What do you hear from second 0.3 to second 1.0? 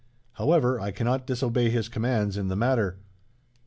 However, I